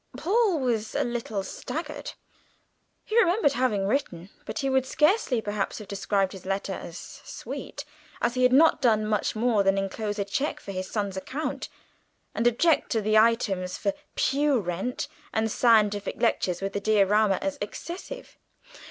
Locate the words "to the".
12.93-13.15